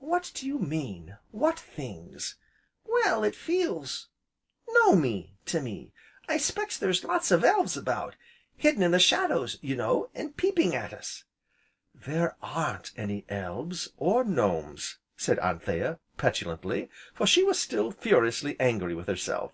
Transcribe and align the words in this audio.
"What 0.00 0.30
do 0.34 0.46
you 0.46 0.58
mean 0.58 1.16
what 1.30 1.58
things?" 1.58 2.34
"Well, 2.84 3.24
it 3.24 3.34
feels 3.34 4.08
gnomy, 4.68 5.38
to 5.46 5.62
me. 5.62 5.94
I 6.28 6.36
s'pecks 6.36 6.76
there's 6.76 7.04
lots 7.04 7.30
of 7.30 7.42
elves 7.42 7.74
about 7.74 8.14
hidden 8.54 8.82
in 8.82 8.90
the 8.90 8.98
shadows, 8.98 9.58
you 9.62 9.74
know, 9.74 10.10
an' 10.14 10.34
peeping 10.34 10.74
at 10.74 10.92
us." 10.92 11.24
"There 11.94 12.36
aren't 12.42 12.90
any 12.98 13.24
elves, 13.30 13.88
or 13.96 14.24
gnomes," 14.24 14.98
said 15.16 15.38
Anthea 15.38 15.98
petulantly, 16.18 16.90
for 17.14 17.26
she 17.26 17.42
was 17.42 17.58
still 17.58 17.90
furiously 17.92 18.60
angry 18.60 18.94
with 18.94 19.06
herself. 19.06 19.52